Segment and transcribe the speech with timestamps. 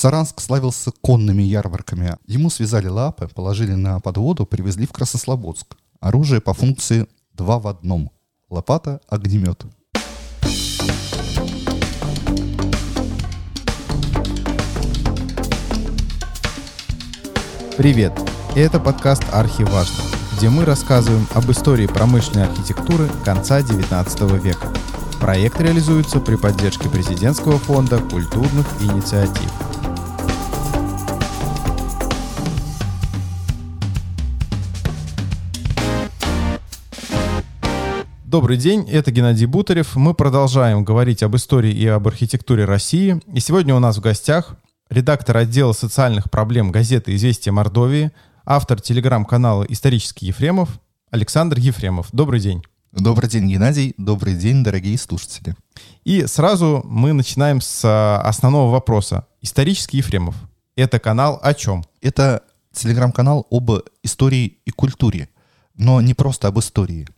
[0.00, 2.16] Саранск славился конными ярмарками.
[2.26, 5.76] Ему связали лапы, положили на подводу, привезли в Краснослободск.
[6.00, 8.10] Оружие по функции два в одном.
[8.48, 9.62] Лопата, огнемет.
[17.76, 18.18] Привет!
[18.56, 20.02] Это подкаст «Архиважно»,
[20.38, 24.72] где мы рассказываем об истории промышленной архитектуры конца XIX века.
[25.20, 29.69] Проект реализуется при поддержке Президентского фонда культурных инициатив.
[38.30, 39.96] Добрый день, это Геннадий Бутарев.
[39.96, 43.20] Мы продолжаем говорить об истории и об архитектуре России.
[43.34, 44.56] И сегодня у нас в гостях
[44.88, 48.12] редактор отдела социальных проблем газеты «Известия Мордовии»,
[48.44, 50.68] автор телеграм-канала «Исторический Ефремов»
[51.10, 52.06] Александр Ефремов.
[52.12, 52.62] Добрый день.
[52.92, 53.94] Добрый день, Геннадий.
[53.96, 55.56] Добрый день, дорогие слушатели.
[56.04, 59.26] И сразу мы начинаем с а, основного вопроса.
[59.40, 60.36] «Исторический Ефремов»—
[60.76, 61.84] это канал о чем?
[62.00, 63.72] Это телеграм-канал об
[64.04, 65.30] истории и культуре,
[65.74, 67.08] но не просто об истории.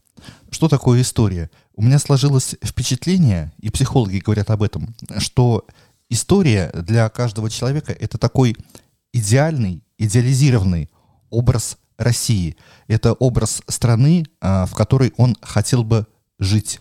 [0.50, 1.50] Что такое история?
[1.74, 5.66] У меня сложилось впечатление, и психологи говорят об этом, что
[6.08, 8.56] история для каждого человека это такой
[9.12, 10.90] идеальный, идеализированный
[11.30, 12.56] образ России.
[12.88, 16.06] Это образ страны, а, в которой он хотел бы
[16.38, 16.80] жить.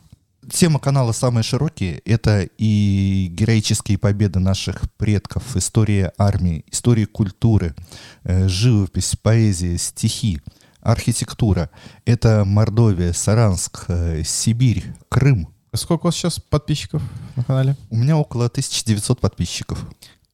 [0.49, 1.99] Тема канала самые широкие.
[1.99, 7.75] Это и героические победы наших предков, история армии, история культуры,
[8.23, 10.41] э, живопись, поэзия, стихи,
[10.81, 11.69] архитектура.
[12.05, 17.01] Это Мордовия, Саранск, э, Сибирь, Крым, Сколько у вас сейчас подписчиков
[17.37, 17.77] на канале?
[17.89, 19.87] У меня около 1900 подписчиков.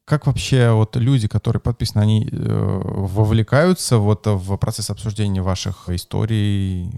[0.04, 6.90] Как вообще вот люди, которые подписаны, они э, вовлекаются вот в процесс обсуждения ваших историй,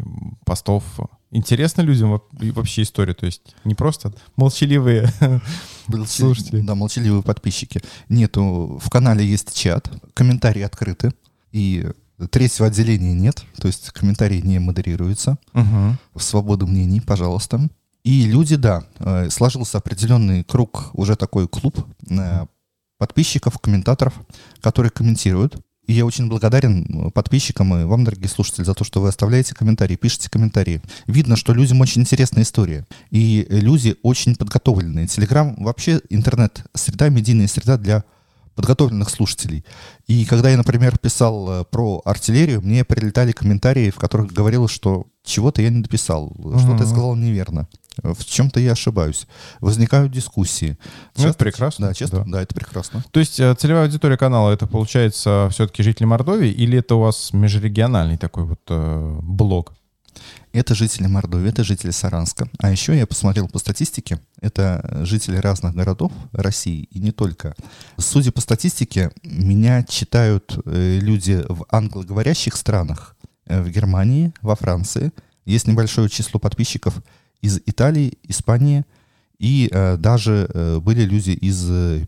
[0.47, 0.85] постов?
[1.31, 3.13] Интересно людям вообще история?
[3.13, 5.13] То есть не просто молчаливые
[6.07, 6.63] слушатели?
[6.63, 7.83] Да, молчаливые подписчики.
[8.09, 11.13] Нету, в канале есть чат, комментарии открыты,
[11.53, 11.91] и
[12.29, 15.39] третьего отделения нет, то есть комментарии не модерируются.
[15.55, 16.21] Угу.
[16.21, 17.69] Свобода мнений, пожалуйста.
[18.03, 22.47] И люди, да, э, сложился определенный круг, уже такой клуб э,
[22.99, 24.15] подписчиков, комментаторов,
[24.61, 25.57] которые комментируют.
[25.87, 29.55] И я очень благодарен э, подписчикам и вам, дорогие слушатели, за то, что вы оставляете
[29.55, 30.81] комментарии, пишете комментарии.
[31.07, 32.87] Видно, что людям очень интересная история.
[33.11, 35.07] И люди очень подготовленные.
[35.07, 38.05] Телеграм вообще интернет-среда, медийная среда для
[38.61, 39.65] подготовленных слушателей.
[40.07, 45.63] И когда я, например, писал про артиллерию, мне прилетали комментарии, в которых говорилось, что чего-то
[45.63, 47.69] я не дописал, что-то я сказал неверно
[48.03, 49.27] в чем-то я ошибаюсь.
[49.61, 50.79] Возникают дискуссии.
[51.17, 51.89] Ну, это прекрасно.
[51.89, 52.25] Да, честно, да.
[52.27, 53.05] да, это прекрасно.
[53.11, 57.33] То есть э, целевая аудитория канала это получается все-таки жители Мордовии или это у вас
[57.33, 59.75] межрегиональный такой вот э, блог?
[60.53, 62.49] Это жители Мордовии, это жители Саранска.
[62.59, 67.55] А еще я посмотрел по статистике, это жители разных городов России и не только.
[67.99, 73.17] Судя по статистике, меня читают э, люди в англоговорящих странах,
[73.47, 75.13] э, в Германии, во Франции.
[75.45, 77.01] Есть небольшое число подписчиков
[77.41, 78.85] из Италии, Испании,
[79.39, 82.07] и э, даже э, были люди из, э,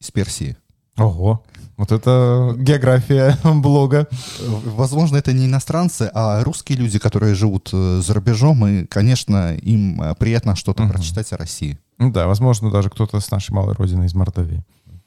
[0.00, 0.56] из Персии.
[0.96, 1.44] Ого,
[1.76, 4.08] вот это география блога.
[4.40, 10.00] Возможно, это не иностранцы, а русские люди, которые живут э, за рубежом, и, конечно, им
[10.00, 10.92] э, приятно что-то угу.
[10.92, 11.78] прочитать о России.
[11.98, 14.62] Ну да, возможно, даже кто-то с нашей малой родины, из Мордовии.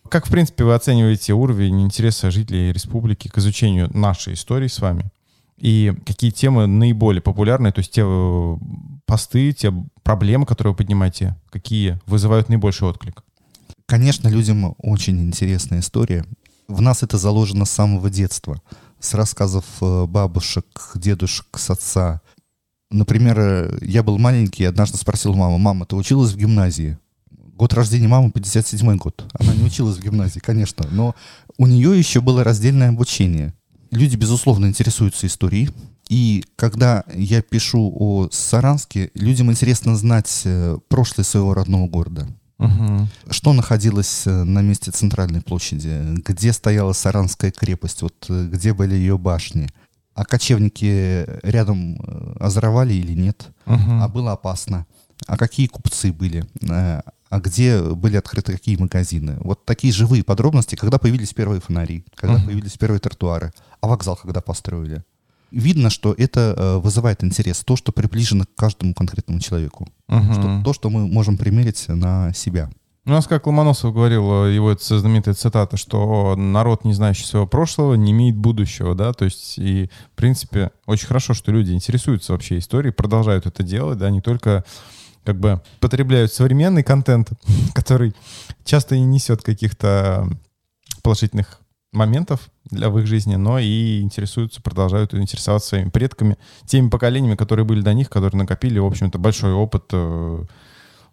[0.10, 5.12] Как, в принципе, вы оцениваете уровень интереса жителей республики к изучению нашей истории с вами?
[5.58, 8.58] И какие темы наиболее популярны, то есть те э,
[9.06, 13.24] посты, те проблемы, которые вы поднимаете, какие вызывают наибольший отклик?
[13.86, 16.24] Конечно, людям очень интересная история.
[16.70, 18.62] В нас это заложено с самого детства.
[19.00, 22.22] С рассказов э, бабушек, дедушек, с отца.
[22.92, 27.00] Например, э, я был маленький, однажды спросил маму, мама, ты училась в гимназии?
[27.32, 29.26] Год рождения мамы 57 год.
[29.34, 31.16] Она не училась в гимназии, конечно, но
[31.58, 33.56] у нее еще было раздельное обучение.
[33.90, 35.72] Люди, безусловно, интересуются историей,
[36.08, 42.28] и когда я пишу о Саранске, людям интересно знать э, прошлое своего родного города.
[42.60, 43.08] Угу.
[43.32, 46.16] Что находилось э, на месте центральной площади?
[46.26, 48.02] Где стояла Саранская крепость?
[48.02, 49.70] Вот э, где были ее башни?
[50.14, 51.98] А кочевники рядом
[52.40, 53.48] озоровали или нет?
[53.66, 53.92] Угу.
[54.02, 54.86] А было опасно?
[55.26, 56.46] А какие купцы были?
[57.30, 59.38] а где были открыты какие магазины.
[59.42, 62.46] Вот такие живые подробности, когда появились первые фонари, когда uh-huh.
[62.46, 65.04] появились первые тротуары, а вокзал когда построили
[65.52, 70.34] видно, что это э, вызывает интерес, то, что приближено к каждому конкретному человеку, угу.
[70.34, 72.70] что, то, что мы можем примерить на себя.
[73.06, 77.48] У нас, как Ломоносов говорил, э, его это знаменитая цитата, что народ, не знающий своего
[77.48, 82.34] прошлого, не имеет будущего, да, то есть и, в принципе, очень хорошо, что люди интересуются
[82.34, 84.64] вообще историей, продолжают это делать, да, не только
[85.24, 87.32] как бы потребляют современный контент,
[87.74, 88.14] который
[88.64, 90.30] часто не несет каких-то
[91.02, 91.62] положительных
[91.92, 97.66] моментов для в их жизни, но и интересуются, продолжают интересоваться своими предками, теми поколениями, которые
[97.66, 100.44] были до них, которые накопили, в общем-то, большой опыт э,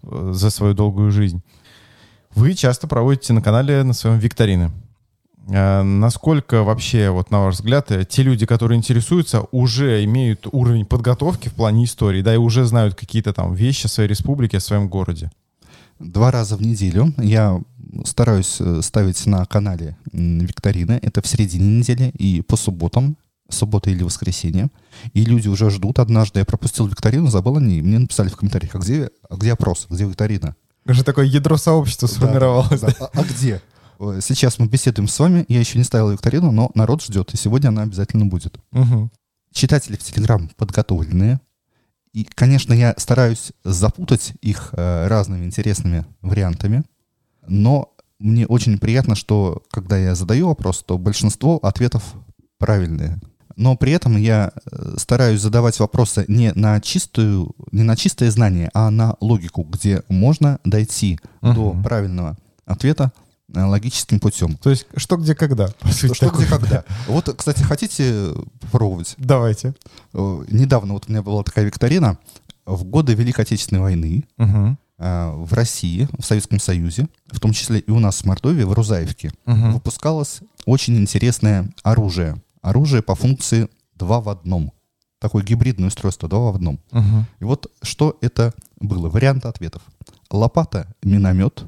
[0.03, 1.43] э, за свою долгую жизнь.
[2.35, 4.71] Вы часто проводите на канале на своем викторины.
[5.49, 10.85] А насколько вообще, вот на ваш взгляд, э, те люди, которые интересуются, уже имеют уровень
[10.85, 14.61] подготовки в плане истории, да, и уже знают какие-то там вещи о своей республике, о
[14.61, 15.31] своем городе?
[15.99, 17.59] Два раза в неделю я
[18.05, 20.99] стараюсь э, ставить на канале викторины.
[21.03, 23.17] Это в середине недели и по субботам,
[23.49, 24.69] суббота или воскресенье.
[25.13, 25.99] И люди уже ждут.
[25.99, 27.81] Однажды я пропустил викторину, забыл о ней.
[27.83, 30.57] Мне написали в комментариях, а где, а где опрос, где викторина?
[30.85, 32.81] Уже такое ядро сообщества сформировалось.
[32.81, 33.11] Да, да.
[33.13, 33.61] А, а где?
[34.21, 35.45] Сейчас мы беседуем с вами.
[35.49, 38.59] Я еще не ставил викторину, но народ ждет, и сегодня она обязательно будет.
[38.73, 39.11] Угу.
[39.53, 41.41] Читатели в Телеграм подготовленные.
[42.13, 46.85] И, конечно, я стараюсь запутать их э, разными интересными вариантами,
[47.49, 52.03] но мне очень приятно, что когда я задаю вопрос, то большинство ответов
[52.59, 53.21] правильные.
[53.57, 58.71] Но при этом я э, стараюсь задавать вопросы не на чистую, не на чистое знание,
[58.75, 61.55] а на логику, где можно дойти uh-huh.
[61.55, 63.13] до правильного ответа
[63.55, 64.57] Э, логическим путем.
[64.57, 65.69] То есть что, где, когда?
[65.81, 66.85] По сути, что, где, когда.
[67.07, 69.15] Вот, кстати, хотите попробовать?
[69.19, 69.75] Давайте.
[70.13, 72.19] Э, недавно вот у меня была такая викторина.
[72.65, 74.77] В годы Великой Отечественной войны угу.
[74.99, 79.31] В России, в Советском Союзе, в том числе и у нас в Мордовии, в Рузаевке,
[79.45, 79.73] угу.
[79.73, 82.43] выпускалось очень интересное оружие.
[82.63, 84.73] Оружие по функции два в одном.
[85.19, 86.81] Такое гибридное устройство два в одном.
[86.93, 87.25] Угу.
[87.41, 89.09] И вот что это было?
[89.09, 89.83] Варианты ответов.
[90.31, 91.65] Лопата— миномет,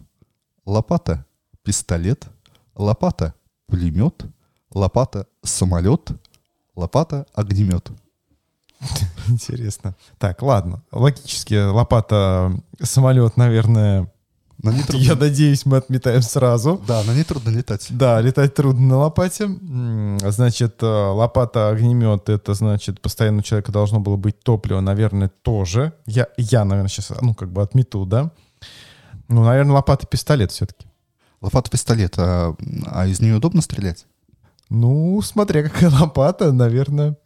[0.66, 1.24] лопата
[1.62, 2.26] пистолет,
[2.74, 3.34] лопата—
[3.66, 4.24] пулемет,
[4.70, 6.10] лопата— самолет,
[6.74, 7.90] лопата— огнемет.
[9.30, 9.94] Интересно.
[10.18, 10.82] Так, ладно.
[10.92, 14.10] Логически лопата, самолет, наверное,
[14.62, 15.04] на ней трудно...
[15.04, 16.82] Я надеюсь, мы отметаем сразу.
[16.86, 17.86] Да, на ней трудно летать.
[17.90, 19.48] Да, летать трудно на лопате.
[20.28, 25.92] Значит, э, лопата, огнемет, это значит, постоянно у человека должно было быть топливо, наверное, тоже.
[26.06, 28.32] Я, я наверное, сейчас, ну, как бы отмету, да?
[29.28, 30.88] Ну, наверное, лопата, пистолет все-таки.
[31.40, 34.06] Лопата пистолет, а, а из нее удобно стрелять?
[34.70, 37.16] Ну, смотря какая лопата, наверное,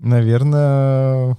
[0.00, 1.36] наверное,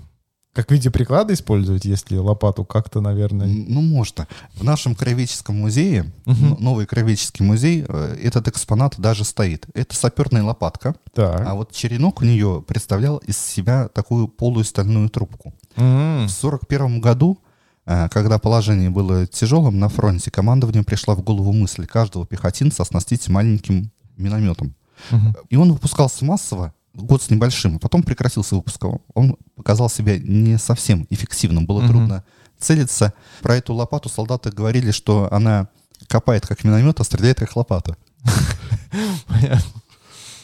[0.54, 3.48] как в виде приклада использовать, если лопату как-то, наверное...
[3.48, 4.28] Ну, можно.
[4.54, 9.68] В нашем краеведческом музее, uh новый краеведческий музей, э, этот экспонат даже стоит.
[9.74, 11.46] Это саперная лопатка, так.
[11.46, 15.54] а вот черенок у нее представлял из себя такую полую стальную трубку.
[15.75, 17.40] uh В 1941 году
[17.86, 23.28] Э, когда положение было тяжелым на фронте, командованию пришла в голову мысль каждого пехотинца оснастить
[23.28, 24.75] маленьким минометом.
[25.12, 25.36] Угу.
[25.50, 28.84] И он выпускался массово, год с небольшим, а потом прекратился выпуск.
[29.14, 31.88] Он показал себя не совсем эффективным, было угу.
[31.88, 32.24] трудно
[32.58, 33.14] целиться.
[33.42, 35.68] Про эту лопату солдаты говорили, что она
[36.08, 37.96] копает как миномет, а стреляет как лопата.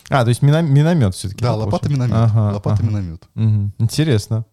[0.10, 1.44] А, то есть миномет все-таки.
[1.44, 2.34] Да, лопата-миномет.
[2.34, 3.28] Лопата-миномет.
[3.78, 4.46] Интересно.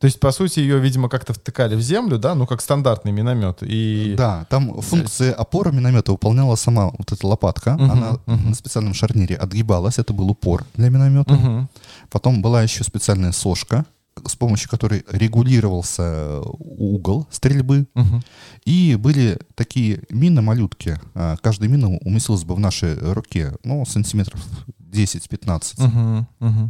[0.00, 3.58] То есть, по сути, ее, видимо, как-то втыкали в землю, да, ну, как стандартный миномет.
[3.62, 4.14] И...
[4.16, 7.70] Да, там функция опора миномета выполняла сама вот эта лопатка.
[7.70, 8.48] Uh-huh, Она uh-huh.
[8.48, 11.34] на специальном шарнире отгибалась, это был упор для миномета.
[11.34, 11.66] Uh-huh.
[12.10, 13.86] Потом была еще специальная сошка,
[14.24, 17.88] с помощью которой регулировался угол стрельбы.
[17.96, 18.22] Uh-huh.
[18.66, 21.00] И были такие мины-малютки.
[21.14, 24.40] А, каждая мина уместилась бы в нашей руке, ну, сантиметров
[24.78, 25.76] 10-15.
[25.76, 26.24] Uh-huh.
[26.38, 26.68] Uh-huh.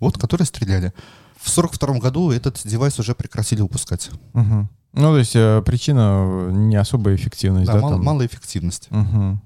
[0.00, 0.94] Вот, которые стреляли.
[1.42, 4.10] В 1942 году этот девайс уже прекратили выпускать.
[4.32, 4.68] Угу.
[4.94, 7.74] Ну, то есть э, причина не особая эффективность, да?
[7.74, 8.04] Да, мало, там?
[8.04, 8.88] малая эффективность.
[8.90, 9.40] Угу.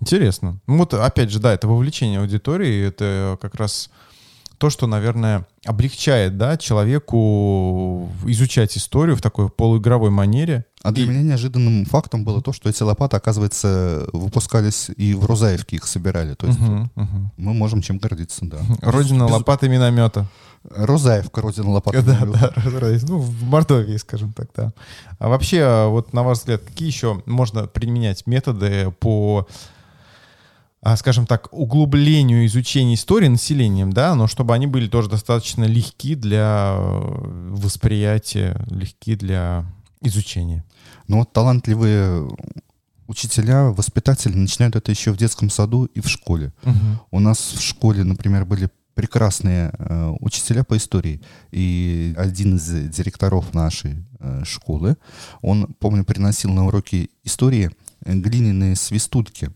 [0.00, 0.60] Интересно.
[0.66, 3.90] Ну, вот опять же, да, это вовлечение аудитории, это как раз
[4.60, 10.66] то, что, наверное, облегчает, да, человеку изучать историю в такой полуигровой манере.
[10.82, 11.08] А для и...
[11.08, 16.34] меня неожиданным фактом было то, что эти лопаты, оказывается, выпускались и в Рузаевке их собирали.
[16.34, 17.32] То есть угу, угу.
[17.38, 18.58] мы можем чем гордиться, да.
[18.82, 19.32] Родина Без...
[19.32, 20.26] лопаты миномета.
[20.68, 22.02] Розаевка, родина лопаты.
[22.02, 22.52] Да, да,
[23.08, 24.74] ну, в Мордовии, скажем так, да.
[25.18, 29.52] А вообще, вот на ваш взгляд, какие еще можно применять методы по а,
[30.96, 36.74] скажем так, углублению изучения истории населением, да, но чтобы они были тоже достаточно легки для
[36.76, 39.66] э, восприятия, легки для
[40.00, 40.64] изучения.
[41.06, 42.28] Ну вот талантливые
[43.06, 46.52] учителя, воспитатели начинают это еще в детском саду и в школе.
[46.62, 46.74] Угу.
[47.10, 51.20] У нас в школе, например, были прекрасные э, учителя по истории.
[51.50, 54.96] И один из директоров нашей э, школы,
[55.42, 57.70] он, помню, приносил на уроки истории
[58.04, 59.50] глиняные свистульки.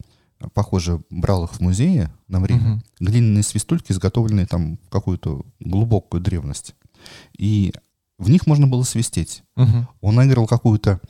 [0.53, 2.77] Похоже, брал их в музее на время.
[2.77, 3.07] Uh-huh.
[3.07, 6.75] Глиняные свистульки, изготовленные там в какую-то глубокую древность.
[7.37, 7.73] И
[8.19, 9.43] в них можно было свистеть.
[9.57, 9.87] Uh-huh.
[10.01, 11.01] Он наиграл какую-то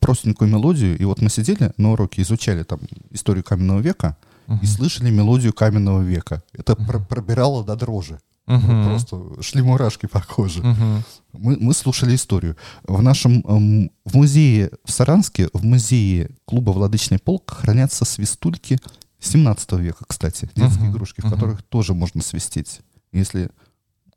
[0.00, 2.80] простенькую мелодию, и вот мы сидели на уроке, изучали там
[3.10, 4.16] историю каменного века,
[4.62, 6.42] и слышали мелодию каменного века.
[6.52, 8.18] Это про- пробирало до дрожи.
[8.46, 8.84] Мгм.
[8.84, 10.62] Просто шли мурашки по коже.
[10.62, 11.04] Мгм.
[11.32, 12.56] Мы, мы слушали историю.
[12.82, 18.78] В нашем эм, в музее в Саранске, в музее клуба «Владычный полк» хранятся свистульки
[19.20, 20.50] 17 века, кстати.
[20.56, 21.34] Детские Мгм, игрушки, в мгм.
[21.34, 22.80] которых тоже можно свистеть.
[23.12, 23.50] Если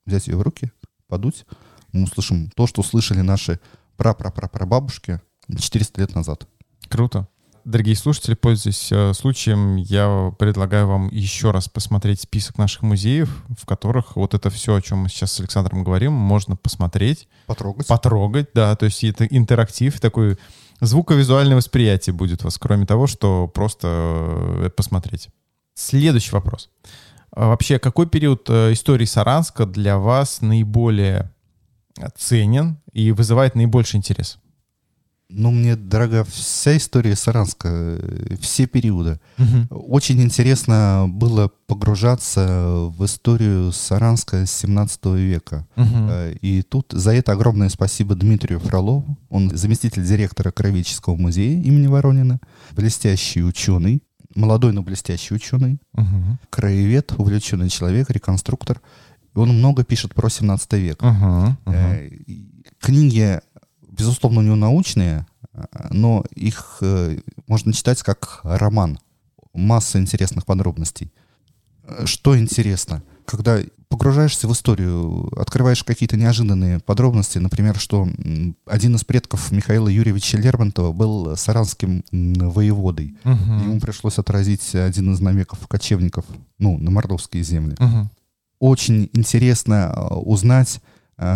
[0.05, 0.71] взять ее в руки,
[1.07, 1.45] подуть,
[1.91, 3.59] мы услышим то, что услышали наши
[3.97, 5.21] пра-пра-пра-прабабушки
[5.57, 6.47] 400 лет назад.
[6.89, 7.27] Круто.
[7.65, 13.65] Дорогие слушатели, пользуясь э, случаем, я предлагаю вам еще раз посмотреть список наших музеев, в
[13.65, 17.87] которых вот это все, о чем мы сейчас с Александром говорим, можно посмотреть, Потрогать.
[17.87, 20.37] потрогать, да, то есть это интерактив, такой
[20.81, 25.29] звуковизуальное восприятие будет у вас, кроме того, что просто э, посмотреть.
[25.73, 26.69] Следующий вопрос.
[27.31, 31.31] А Вообще, какой период э, истории Саранска для вас наиболее
[32.17, 34.37] ценен и вызывает наибольший интерес?
[35.35, 39.19] Ну, мне дорога вся история Саранска, э, все периоды.
[39.69, 45.65] Очень интересно было погружаться в историю Саранска 17 века.
[45.75, 49.17] Э, И тут за это огромное спасибо Дмитрию Фролову.
[49.29, 52.39] Он заместитель директора Краеведческого музея имени Воронина,
[52.71, 54.03] блестящий ученый,
[54.35, 56.37] молодой, но блестящий ученый, Мгм.
[56.49, 58.81] краевед, увлеченный человек, реконструктор.
[59.35, 60.99] Он много пишет про 17 век.
[61.65, 62.49] Э, и
[62.79, 63.39] Книги,
[63.97, 65.25] безусловно, у него научные,
[65.91, 68.99] но их э, можно читать как роман.
[69.53, 71.11] Масса интересных подробностей.
[72.05, 78.07] Что интересно, когда погружаешься в историю, открываешь какие-то неожиданные подробности, например, что
[78.65, 83.15] один из предков Михаила Юрьевича Лермонтова был саранским воеводой.
[83.23, 83.61] Мгм.
[83.61, 86.25] Ему пришлось отразить один из намеков кочевников
[86.57, 88.09] ну, на мордовские земли Мгм.
[88.59, 90.79] очень интересно э, узнать,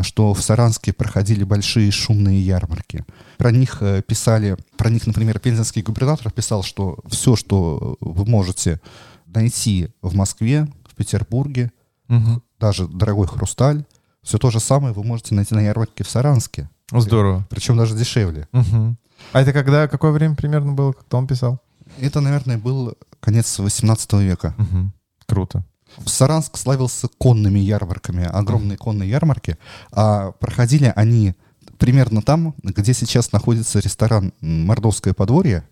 [0.04, 3.06] что в Саранске проходили большие шумные ярмарки.
[3.38, 8.82] Про них э, писали, про них, например, пензенский губернатор писал, что все, что вы можете
[9.28, 11.72] найти в Москве, в Петербурге,
[12.08, 12.42] Мгм.
[12.60, 13.84] даже дорогой хрусталь,
[14.24, 16.70] все то же самое вы можете найти на ярмарке в Саранске.
[16.92, 17.46] Здорово.
[17.50, 18.48] Причем даже дешевле.
[18.54, 18.98] Мгм.
[19.34, 21.60] А это когда, какое время примерно было, когда он писал?
[22.00, 24.54] Это, наверное, был конец 18 века.
[24.58, 24.94] Мгм.
[25.26, 25.64] Круто.
[26.06, 29.58] Саранск славился конными ярмарками, огромные конные ярмарки,
[29.92, 31.36] а проходили они
[31.78, 35.64] примерно там, где сейчас находится ресторан «Мордовское подворье».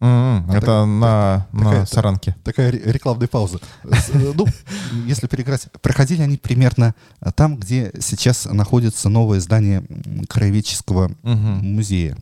[0.00, 2.36] М, А Это так- на, на такая- Саранке.
[2.44, 3.60] Такая ре- рекламная пауза.
[3.84, 3.88] Э,
[4.34, 4.46] Ну,
[5.06, 6.94] если переиграть, проходили они примерно
[7.36, 9.82] там, где сейчас находится новое здание
[10.28, 12.16] краеведческого музея.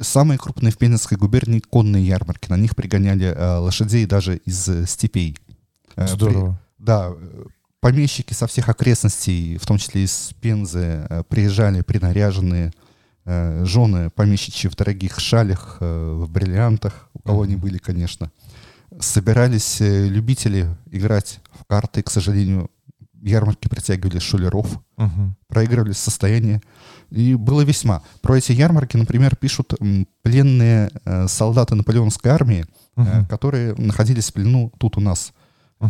[0.00, 2.48] Самые крупные в Пензенской губернии конные ярмарки.
[2.50, 5.36] На них пригоняли э, лошадей даже из э, степей.
[5.96, 6.58] Здорово.
[6.82, 7.44] Да, э,
[7.80, 12.72] помещики со всех окрестностей, в том числе из Пензы, э, приезжали принаряженные
[13.24, 18.32] э, жены помещичьи в дорогих шалях, в бриллиантах, у кого они были, конечно.
[18.98, 22.68] Собирались любители играть в карты, к сожалению,
[23.22, 25.36] ярмарки притягивали шулеров, Мгм.
[25.46, 26.60] проигрывали состояние.
[27.10, 28.02] И было весьма.
[28.22, 29.74] Про эти ярмарки, например, пишут
[30.22, 30.90] пленные
[31.28, 33.26] солдаты наполеонской армии, Мгм.
[33.26, 35.32] которые находились в плену тут у нас.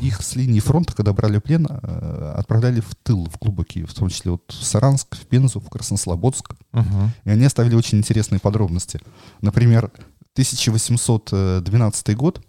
[0.01, 4.09] Их с линии фронта, когда брали плен, э, отправляли в тыл, в глубокий, в том
[4.09, 6.55] числе вот в Саранск, в Пензу, в Краснослободск.
[6.73, 7.11] Мгм.
[7.25, 9.01] И они оставили очень интересные подробности.
[9.41, 9.91] Например,
[10.35, 12.41] 1812 год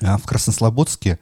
[0.00, 1.18] а, в Краснослободске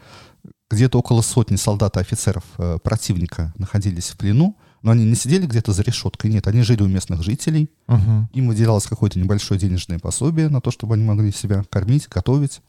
[0.70, 5.46] где-то около сотни солдат и офицеров э, противника находились в плену, но они не сидели
[5.46, 8.28] где-то за решеткой, нет, они жили у местных жителей, Мгм.
[8.32, 12.60] им выделялось какое-то небольшое денежное пособие на то, чтобы они могли себя кормить, готовить.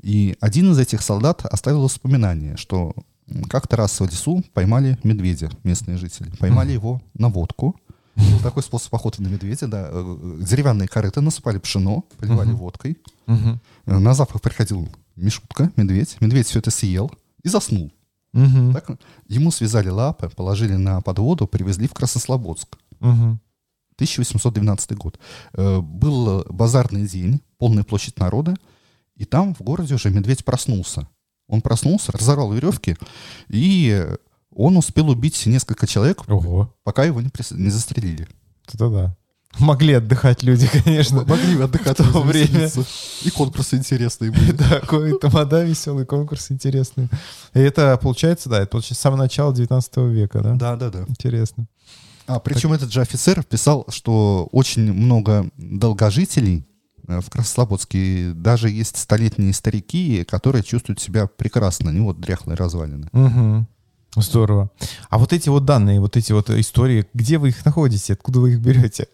[0.00, 2.94] И один из этих солдат оставил воспоминание, что
[3.50, 6.30] как-то раз в лесу поймали медведя, местные жители.
[6.38, 7.74] Поймали его на водку.
[8.14, 9.88] Был такой способ охоты на медведя, да.
[9.90, 12.56] Э, Деревянные корыты насыпали пшено, поливали Мгм.
[12.56, 12.98] водкой.
[13.26, 16.16] Э, На запах приходил Мишутка, медведь.
[16.20, 17.10] Медведь все это съел
[17.42, 17.92] и заснул.
[18.32, 18.72] Мгм.
[18.72, 18.90] Так?
[19.26, 22.76] Ему связали лапы, положили на подводу, привезли в Краснослободск.
[23.00, 23.40] Мгм.
[23.96, 25.18] 1812 год.
[25.54, 28.54] Э, Был базарный день, полная площадь народа,
[29.16, 31.08] и там в городе уже медведь проснулся.
[31.48, 32.96] Он проснулся, разорвал веревки,
[33.48, 34.06] и
[34.54, 36.72] он успел убить несколько человек, Ого.
[36.84, 38.28] пока его не, не застрелили.
[38.66, 39.16] Это да.
[39.58, 41.24] Могли отдыхать люди, конечно.
[41.24, 42.70] Могли отдыхать в то время.
[43.24, 44.52] И конкурсы интересные были.
[44.58, 44.80] Да,
[45.20, 47.08] тамада веселый конкурс интересный.
[47.54, 50.54] И это получается, да, это получается с самого начала 19 века, да?
[50.54, 51.04] Да, да, да.
[51.08, 51.66] Интересно.
[52.26, 56.66] А, причем этот же офицер писал, что очень много долгожителей
[57.06, 63.08] э, в Краснослободске, даже есть столетние старики, которые чувствуют себя прекрасно, не вот дряхлые развалины.
[63.12, 63.66] Мгм.
[64.16, 64.70] Здорово.
[65.10, 68.52] А вот эти вот данные, вот эти вот истории, где вы их находите, откуда вы
[68.52, 69.08] их берете?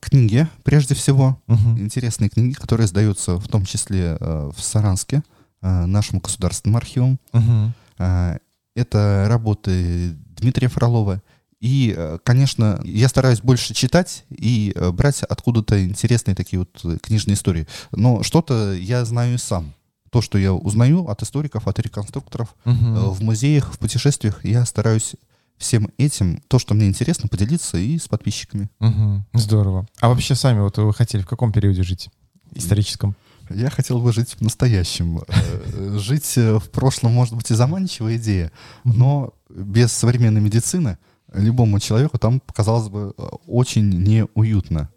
[0.00, 1.78] Книги, прежде всего, Мгм.
[1.80, 5.22] интересные книги, которые издаются в том числе э, в Саранске.
[5.62, 7.18] э, нашим государственным архивом.
[7.32, 7.72] Мгм.
[7.98, 8.38] Э,
[8.76, 11.22] Это работы Дмитрия Фролова.
[11.60, 17.34] И, э, конечно, я стараюсь больше читать и э, брать откуда-то интересные такие вот книжные
[17.34, 17.66] истории.
[17.90, 19.72] Но что-то я знаю и сам.
[20.10, 25.14] То, что я узнаю от историков, от реконструкторов, э, в музеях, в путешествиях, я стараюсь
[25.58, 28.68] всем этим, то, что мне интересно, поделиться и с подписчиками.
[28.78, 29.24] Мгм.
[29.32, 29.86] Здорово.
[30.00, 32.10] А вообще сами вот вы хотели в каком периоде жить?
[32.54, 33.16] Историческом?
[33.50, 35.20] Я хотел бы жить в настоящем.
[35.28, 38.50] Э, Жить э, в прошлом, может быть, и заманчивая идея,
[38.84, 40.98] но без современной медицины
[41.32, 43.10] любому человеку там показалось бы
[43.46, 44.88] очень неуютно.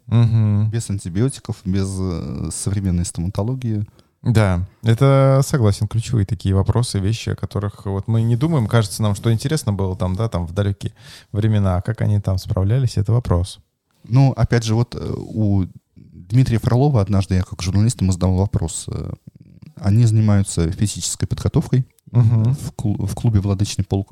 [0.70, 1.88] Без антибиотиков, без
[2.54, 3.84] современной стоматологии.
[4.22, 8.66] Да, это согласен, ключевые такие вопросы, вещи, о которых вот мы не думаем.
[8.66, 10.92] Кажется нам, что интересно было там, да, там в далекие
[11.32, 13.60] времена, а как они там справлялись, это вопрос.
[14.04, 15.64] Ну, опять же, вот э, у
[15.96, 18.86] Дмитрия Фролова однажды я как журналист ему задал вопрос.
[18.88, 19.12] э,
[19.76, 22.54] Они занимаются физической подготовкой Мгм.
[22.54, 24.10] в, клу- в клубе «Владычный полк»,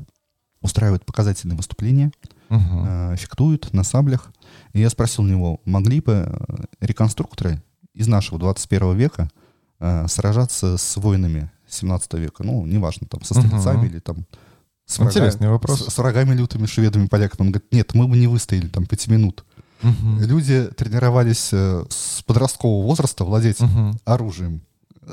[0.62, 2.12] устраивают показательные выступления,
[2.48, 2.84] Мгм.
[3.12, 4.32] э, фехтуют на саблях.
[4.72, 6.34] И я спросил у него, могли бы
[6.80, 7.62] реконструкторы
[7.92, 9.30] из нашего 21 века
[9.80, 12.42] э, сражаться с воинами 17 века?
[12.44, 14.26] Ну, неважно, там, со стрельцами или там...
[14.86, 15.80] С врага- Интересный вопрос.
[15.86, 17.46] С, с врагами лютыми, шведами, поляками.
[17.48, 19.44] Он говорит, нет, мы бы не выстояли там пяти минут.
[19.82, 20.20] Мгм.
[20.22, 23.98] Люди тренировались э, с подросткового возраста владеть Мгм.
[24.06, 24.62] оружием.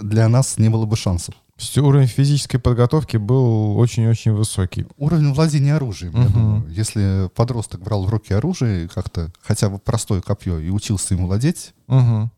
[0.02, 1.36] Для нас не было бы шансов.
[1.58, 4.86] Есть уровень физической подготовки был очень-очень высокий.
[4.98, 6.34] Уровень владения оружием, я Мгм.
[6.34, 6.66] думаю.
[6.70, 11.74] Если подросток брал в руки оружие, как-то хотя бы простое копье, и учился им владеть,
[11.88, 12.32] Мгм.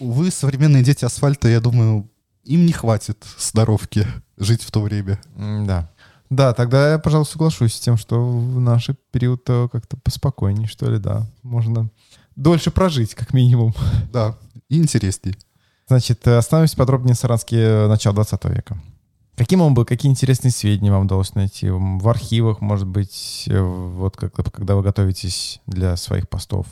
[0.00, 2.10] Увы, современные дети асфальта, я думаю,
[2.44, 4.06] им не хватит здоровки
[4.36, 5.20] жить в то время.
[5.36, 5.90] Да.
[6.32, 10.90] Да, тогда я, пожалуй, соглашусь с тем, что в наш период э, как-то поспокойнее, что
[10.90, 11.26] ли, да.
[11.42, 11.90] Можно
[12.36, 13.74] дольше прожить, как минимум.
[14.12, 14.38] Да,
[14.70, 15.36] и интересней.
[15.88, 18.80] Значит, э, остановимся подробнее Саранске э, начала 20 века.
[19.36, 21.68] Каким он был, какие интересные сведения вам удалось найти?
[21.68, 26.66] В архивах, может быть, вот как, когда вы готовитесь для своих постов,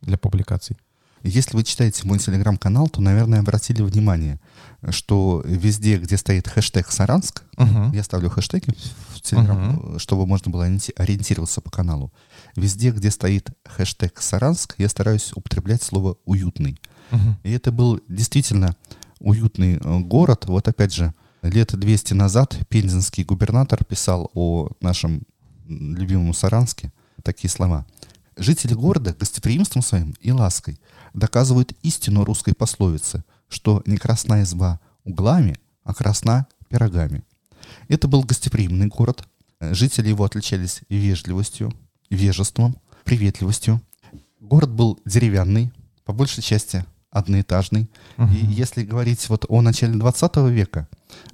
[0.00, 0.76] для публикаций?
[1.26, 4.38] Если вы читаете мой телеграм-канал, то, наверное, обратили внимание,
[4.90, 7.92] что везде, где стоит хэштег «Саранск», Мгм.
[7.92, 8.70] я ставлю хэштеги
[9.08, 12.12] в телеграм, чтобы можно было ориенти- ориентироваться по каналу.
[12.54, 16.78] Везде, где стоит хэштег «Саранск», я стараюсь употреблять слово «уютный».
[17.10, 17.36] Мгм.
[17.42, 18.76] И это был действительно
[19.18, 20.44] уютный э, город.
[20.46, 21.12] Вот опять же,
[21.42, 25.22] лет 200 назад пензенский губернатор писал о нашем
[25.68, 27.84] любимом Саранске такие слова.
[28.36, 30.78] Жители города гостеприимством своим и лаской
[31.16, 37.24] доказывают истину русской пословицы, что не красна изба углами, а красна пирогами.
[37.88, 39.26] Это был гостеприимный город.
[39.60, 41.72] Жители его отличались вежливостью,
[42.10, 43.80] вежеством, приветливостью.
[44.40, 45.72] Город был деревянный,
[46.04, 47.88] по большей части одноэтажный.
[48.18, 48.34] Мгм.
[48.34, 50.86] И если говорить вот о начале 20 века,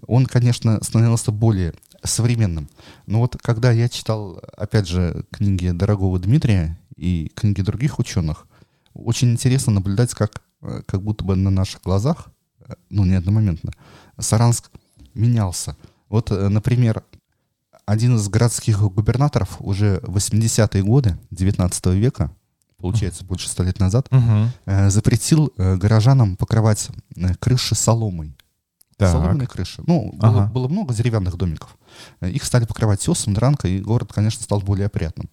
[0.06, 2.68] он, конечно, становился более современным.
[3.06, 8.46] Но вот когда я читал, опять же, книги дорогого Дмитрия и книги других ученых,
[8.94, 12.28] очень интересно наблюдать, как, э, как будто бы на наших глазах,
[12.60, 13.72] э, ну, не одномоментно,
[14.18, 14.70] Саранск
[15.14, 15.76] менялся.
[16.08, 17.02] Вот, э, например,
[17.86, 22.30] один из городских губернаторов уже в 80-е годы 19 века,
[22.78, 24.08] получается, больше ста лет назад,
[24.66, 26.88] э, запретил горожанам покрывать
[27.40, 28.36] крыши соломой.
[28.96, 29.10] Так.
[29.10, 29.82] Соломенные крыши.
[29.86, 30.52] Ну, было, Ага.
[30.52, 31.76] было много деревянных домиков.
[32.20, 35.28] Их стали покрывать тесом, дранкой, и город, конечно, стал более опрятным.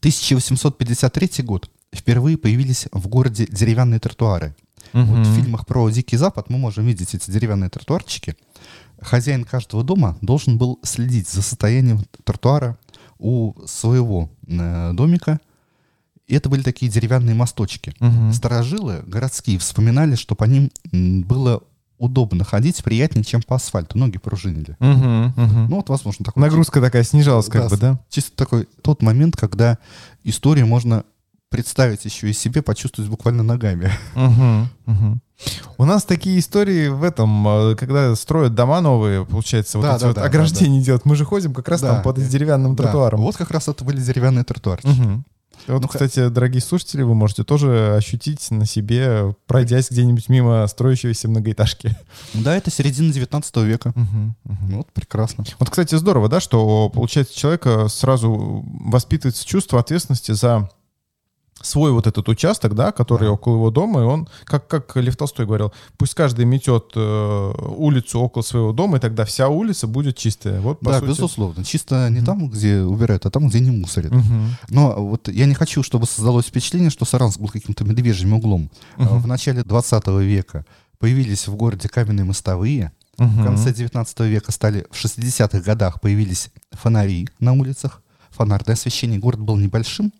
[0.00, 1.70] 1853 год.
[1.94, 4.54] Впервые появились в городе деревянные тротуары.
[4.92, 8.36] Вот в фильмах про Дикий Запад мы можем видеть эти деревянные тротуарчики.
[9.00, 12.78] Хозяин каждого дома должен был следить за состоянием тротуара
[13.18, 15.40] у своего э, домика.
[16.26, 17.94] И это были такие деревянные мосточки.
[18.00, 18.32] Мгм.
[18.32, 21.62] Старожилы городские вспоминали, что по ним было
[21.98, 23.98] удобно ходить, приятнее, чем по асфальту.
[23.98, 24.76] Ноги пружинили.
[24.80, 25.34] Мгм.
[25.36, 25.68] Мгм.
[25.68, 26.40] Ну вот, возможно, такой...
[26.40, 28.00] Нагрузка такая снижалась, как Да, бы, да?
[28.08, 29.78] Чисто такой тот момент, когда
[30.24, 31.04] историю можно
[31.52, 33.90] представить еще и себе, почувствовать буквально ногами.
[34.14, 35.22] Мгм, мгм.
[35.76, 40.00] У нас такие истории в этом, э, когда строят дома новые, получается, вот Да, эти
[40.02, 41.04] да, вот да, ограждения делают.
[41.04, 41.94] Мы же ходим как раз Да.
[41.94, 43.20] там под деревянным Да, тротуаром.
[43.22, 44.88] Вот как раз это были деревянные тротуарчики.
[44.88, 45.24] Мгм.
[45.68, 51.28] Вот, Ну, кстати, дорогие слушатели, вы можете тоже ощутить на себе, пройдясь где-нибудь мимо строящейся
[51.28, 51.96] многоэтажки.
[52.34, 53.92] Да, это середина 19 века.
[53.94, 54.34] Мгм.
[54.44, 55.44] Ну, Вот, прекрасно.
[55.60, 60.68] Вот, кстати, здорово, да, что, получается, человека сразу воспитывается чувство ответственности за
[61.60, 63.32] свой вот этот участок, да, который Да.
[63.32, 68.18] около его дома, и он, как, как Лев Толстой говорил, пусть каждый метет э, улицу
[68.20, 70.60] около своего дома, и тогда вся улица будет чистая.
[70.60, 71.08] Вот, да, сути.
[71.10, 71.64] безусловно.
[71.64, 72.24] Чисто не Мгм.
[72.26, 74.10] там, где убирают, а там, где не мусорят.
[74.12, 74.56] Мгм.
[74.70, 78.68] Но вот я не хочу, чтобы создалось впечатление, что Саранск был каким-то медвежьим углом.
[78.96, 79.20] Мгм.
[79.20, 80.64] В начале 20 века
[80.98, 87.28] появились в городе каменные мостовые, В конце 19 века стали, в 60-х годах появились фонари
[87.38, 88.00] на улицах.
[88.30, 89.20] Фонарное освещение.
[89.20, 90.10] Город был небольшим.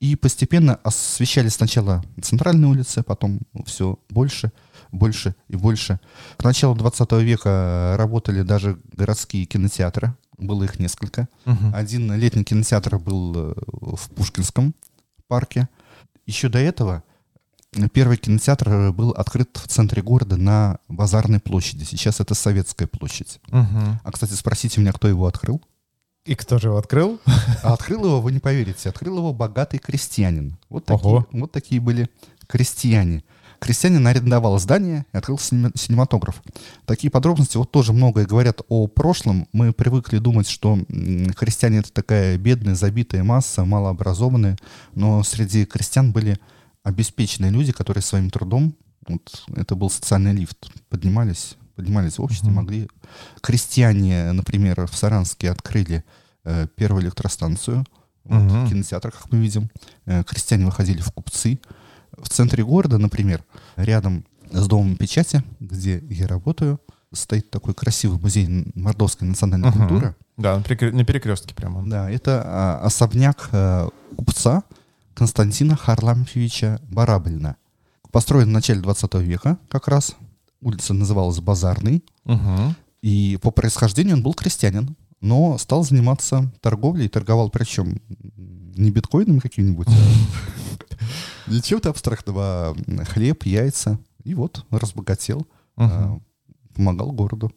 [0.00, 4.52] И постепенно освещали сначала центральные улицы, потом все больше,
[4.92, 5.98] больше и больше.
[6.36, 10.14] К началу 20 века работали даже городские кинотеатры.
[10.36, 11.28] Было их несколько.
[11.44, 11.74] Мгм.
[11.74, 14.72] Один летний кинотеатр был э, в Пушкинском
[15.26, 15.68] парке.
[16.26, 17.02] Еще до этого
[17.92, 21.84] первый кинотеатр э, был открыт в центре города на Базарной площади.
[21.84, 23.40] Сейчас это Советская площадь.
[23.48, 24.00] Мгм.
[24.02, 25.60] А, кстати, спросите меня, кто его открыл.
[26.28, 27.18] И кто же его открыл?
[27.62, 30.58] А открыл его, вы не поверите, открыл его богатый крестьянин.
[30.68, 31.26] Вот такие, Ого.
[31.32, 32.10] вот такие были
[32.46, 33.24] крестьяне.
[33.58, 36.42] Крестьянин арендовал здание и открыл синема- синематограф.
[36.84, 39.48] Такие подробности вот тоже многое говорят о прошлом.
[39.52, 40.78] Мы привыкли думать, что
[41.34, 44.58] крестьяне это такая бедная, забитая масса, малообразованная.
[44.94, 46.38] Но среди крестьян были
[46.84, 48.74] обеспеченные люди, которые своим трудом,
[49.08, 52.56] вот это был социальный лифт, поднимались, поднимались в обществе, Мгм.
[52.56, 52.88] могли...
[53.40, 56.04] Крестьяне, например, в Саранске открыли
[56.44, 57.84] э, первую электростанцию.
[58.24, 58.68] Вот, Мгм.
[58.68, 59.70] кинотеатр, как мы видим.
[60.06, 61.58] Э, крестьяне выходили в купцы.
[62.16, 63.44] В центре города, например,
[63.76, 66.80] рядом с домом печати, где я работаю,
[67.12, 69.78] стоит такой красивый музей мордовской национальной Мгм.
[69.78, 70.16] культуры.
[70.36, 71.88] Да, на перекре- на перекрестке прямо.
[71.88, 74.62] Да, это а, особняк э, купца
[75.14, 77.56] Константина Харлампьевича Барабельна.
[78.10, 80.16] Построен в начале 20 века как раз.
[80.60, 82.04] Улица называлась Базарный.
[82.24, 82.74] Мгм.
[83.02, 88.00] И по происхождению он был крестьянин, но стал заниматься торговлей, торговал причем
[88.76, 93.98] не биткоинами какими-нибудь, а чем-то абстрактного, а хлеб, яйца.
[94.24, 96.18] И вот разбогател, а,
[96.74, 97.52] помогал городу.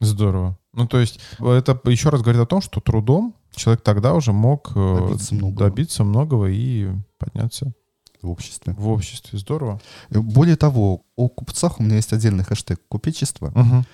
[0.00, 0.58] Здорово.
[0.72, 4.72] Ну, то есть, это еще раз говорит о том, что трудом человек тогда уже мог
[4.74, 5.58] э, Добиться многого.
[5.64, 7.72] добиться многого и подняться
[8.24, 8.74] в обществе.
[8.76, 9.38] в обществе.
[9.38, 9.80] Здорово.
[10.10, 13.52] Э, Более того, о купцах у меня есть отдельный хэштег «Купечество».
[13.54, 13.84] Мгм.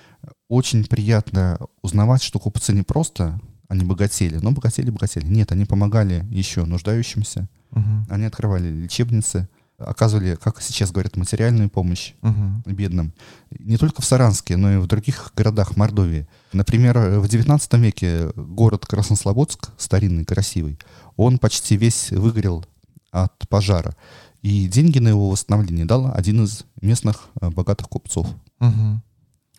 [0.49, 5.25] Очень приятно узнавать, что купцы не просто они богатели, но богатели-богатели.
[5.25, 8.05] Нет, они помогали еще нуждающимся, Мгм.
[8.09, 12.63] они открывали лечебницы, оказывали, как сейчас говорят, материальную помощь Мгм.
[12.65, 13.13] бедным.
[13.57, 16.27] Не только в Саранске, но и в других городах Мордовии.
[16.53, 20.77] Например, в XIX веке город Краснослободск, старинный, красивый,
[21.15, 22.65] он почти весь выгорел
[23.11, 23.95] от пожара.
[24.41, 28.27] И деньги на его восстановление дал один из местных э, богатых купцов.
[28.59, 29.03] Мгм.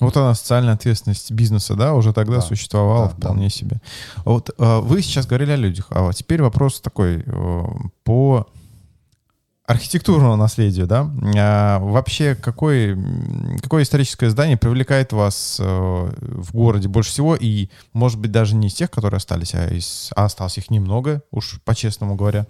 [0.01, 2.41] Вот она, социальная ответственность бизнеса, да, уже тогда Да.
[2.41, 3.17] существовала Да, да.
[3.29, 3.81] вполне себе.
[4.25, 7.65] Вот э, вы сейчас говорили о людях, а вот теперь вопрос такой э,
[8.03, 8.49] по
[9.65, 11.09] архитектурному наследию, да?
[11.37, 12.99] А вообще, какой,
[13.63, 15.65] какое историческое здание привлекает вас э,
[16.21, 17.37] в городе больше всего?
[17.37, 21.23] И, может быть, даже не из тех, которые остались, а, из, а осталось их немного,
[21.31, 22.47] уж по-честному говоря.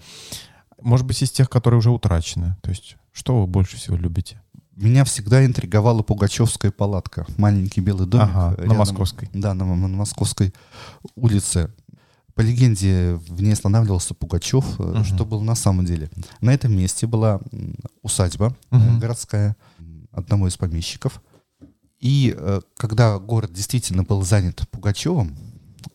[0.83, 2.57] Может быть, из тех, которые уже утрачены.
[2.63, 4.41] То есть, что вы больше всего любите?
[4.77, 7.27] Меня всегда интриговала Пугачевская палатка.
[7.37, 8.29] Маленький белый домик.
[8.35, 9.29] Ага, на рядом- Московской.
[9.35, 10.55] Да, на, на Московской
[11.15, 11.71] улице.
[12.35, 14.79] По легенде, в ней останавливался Пугачев.
[14.79, 15.05] Мгм.
[15.05, 16.11] Что было на самом деле?
[16.41, 17.41] На этом месте была
[18.03, 18.99] усадьба Мгм.
[18.99, 19.57] городская
[20.11, 21.23] одного из помещиков.
[22.01, 25.37] И э, когда город действительно был занят Пугачевым,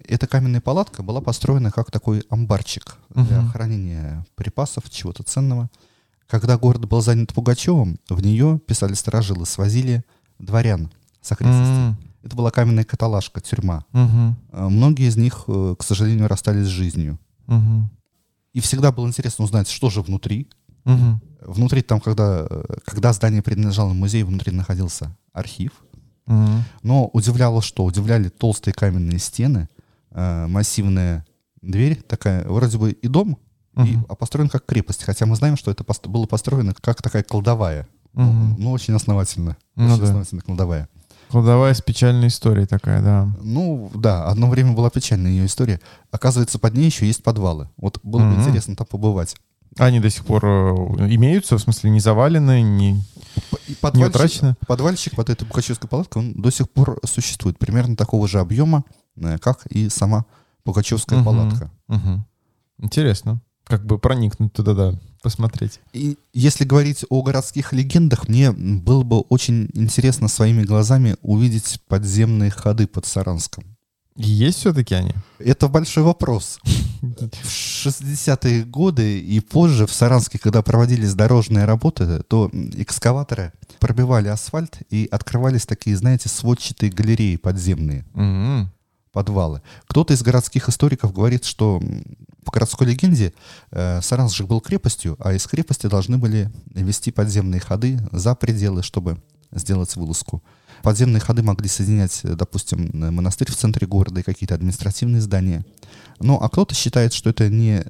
[0.06, 5.69] эта каменная палатка была построена как такой амбарчик для хранения припасов, чего-то ценного.
[6.28, 10.04] Когда город был занят Пугачевым, в нее, писали сторожилы, свозили
[10.39, 11.76] дворян с окрестностей.
[11.76, 13.86] М, Это была каменная каталажка, тюрьма.
[13.93, 17.17] А Многие из них, э, к сожалению, расстались с жизнью.
[17.45, 17.89] мгм,
[18.54, 20.47] И всегда было интересно узнать, что же внутри.
[20.84, 21.21] мгм.
[21.41, 25.71] Внутри там, когда, э, когда здание принадлежало музею, внутри находился архив.
[26.26, 26.63] Мгм.
[26.84, 27.86] Но удивляло что?
[27.86, 29.69] Удивляли толстые каменные стены,
[30.17, 31.25] э, массивная
[31.62, 33.38] дверь, такая, вроде бы и дом,
[33.75, 34.06] и, Мгм.
[34.10, 35.03] а построен как крепость.
[35.03, 37.88] Хотя мы знаем, что это пост- было построено как такая кладовая.
[38.13, 38.56] Ну, Мгм.
[38.60, 39.56] Ну, очень основательно.
[39.75, 40.03] Ну очень да.
[40.06, 40.89] основательно кладовая.
[41.30, 43.27] Кладовая с печальной историей такая, да.
[43.41, 45.80] Ну, да, одно время была печальная ее история.
[46.10, 47.69] Оказывается, под ней еще есть подвалы.
[47.77, 48.41] Вот было бы Мгм.
[48.41, 49.36] интересно там побывать.
[49.77, 50.49] Они до сих пор э,
[51.13, 52.95] имеются, в смысле, не завалены, не, и
[53.69, 54.56] не подвальчик, утрачены?
[54.65, 57.60] подвальчик под этой Пугачевской палаткой, он до сих пор существует.
[57.60, 58.86] Примерно такого же объема,
[59.41, 60.25] как и сама
[60.63, 61.25] Пугачевская Мгм.
[61.25, 61.71] палатка.
[61.88, 62.25] Мгм.
[62.80, 63.41] Интересно.
[63.63, 65.80] Как бы проникнуть туда, да, посмотреть.
[65.93, 72.49] И если говорить о городских легендах, мне было бы очень интересно своими глазами увидеть подземные
[72.49, 73.63] ходы под Саранском.
[74.15, 75.13] Есть все-таки они?
[75.38, 76.60] Это большой вопрос.
[76.63, 77.47] В
[77.86, 85.08] 60-е годы и позже в Саранске, когда проводились дорожные работы, то экскаваторы пробивали асфальт и
[85.12, 88.71] открывались такие, знаете, сводчатые галереи подземные, М.
[89.17, 89.63] подвалы.
[89.88, 91.82] Кто-то из городских историков говорит, что
[92.45, 93.34] по городской легенде
[93.71, 98.84] э, Саранск же был крепостью, а из крепости должны были вести подземные ходы за пределы,
[98.84, 99.19] чтобы
[99.51, 100.43] сделать вылазку.
[100.84, 105.65] Подземные ходы могли соединять, э, допустим, монастырь в центре города и какие-то административные здания.
[106.19, 107.86] Ну, а кто-то считает, что это не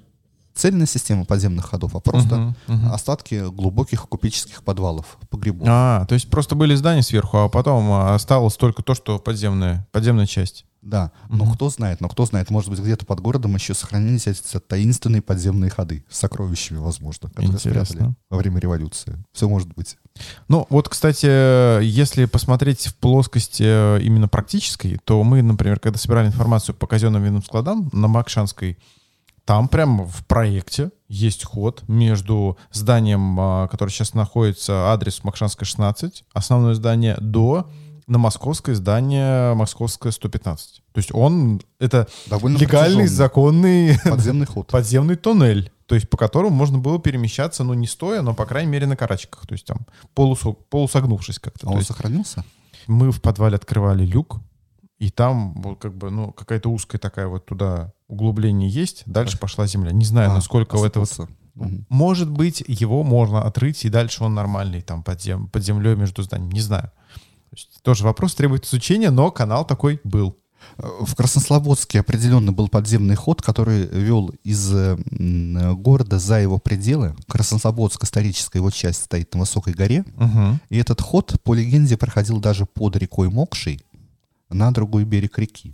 [0.56, 2.94] цельная система подземных ходов, а просто Мгм, мгм.
[2.94, 5.68] остатки глубоких купеческих подвалов, погребов.
[5.70, 10.26] А, то есть просто были здания сверху, а потом осталось только то, что подземная, подземная
[10.26, 10.66] часть.
[10.88, 11.56] Да, но Мгм.
[11.56, 15.70] кто знает, но кто знает, может быть, где-то под городом еще сохранились эти таинственные подземные
[15.70, 17.86] ходы с сокровищами, возможно, которые Интересно.
[17.86, 19.22] спрятали во время революции.
[19.34, 19.98] Все может быть.
[20.48, 26.28] Ну, вот, кстати, если посмотреть в плоскости э, именно практической, то мы, например, когда собирали
[26.28, 28.78] информацию по казенным винным складам на Макшанской,
[29.44, 36.24] там прямо в проекте есть ход между зданием, а, которое сейчас находится, адрес Макшанская 16,
[36.34, 37.70] основное здание, до
[38.08, 40.84] на московское здание Московское 115.
[40.94, 44.68] То есть он, это Довольно легальный, протяженный законный подземный ход.
[44.72, 48.72] подземный туннель, то есть по которому можно было перемещаться, ну, не стоя, но, по крайней
[48.72, 51.68] мере, на карачках, то есть там полусо- полусогнувшись как-то.
[51.68, 52.44] А он есть сохранился?
[52.88, 54.40] мы в подвале открывали люк,
[54.98, 59.68] и там вот как бы, ну, какая-то узкая такая вот туда углубление есть, дальше пошла
[59.68, 59.92] земля.
[59.92, 61.30] Не знаю, А, насколько это вот...
[61.54, 61.88] Мгм.
[61.90, 65.48] Может быть, его можно отрыть, и дальше он нормальный, там, под, зем...
[65.48, 66.54] под землей между зданиями.
[66.54, 66.92] Не знаю.
[67.88, 70.36] Тоже вопрос требует изучения, но канал такой был.
[70.78, 74.98] В Краснослободске определенно был подземный ход, который вел из э,
[75.74, 77.16] города за его пределы.
[77.30, 80.04] Краснослободск, историческая его часть, стоит на высокой горе.
[80.18, 80.60] Мгм.
[80.68, 83.80] И этот ход, по легенде, проходил даже под рекой Мокшей,
[84.50, 85.74] на другой берег реки.